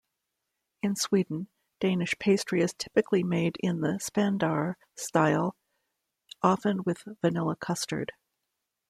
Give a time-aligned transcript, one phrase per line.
[0.81, 1.47] In Sweden,
[1.79, 5.55] Danish pastry is typically made in the Spandauer-style,
[6.41, 8.11] often with vanilla custard.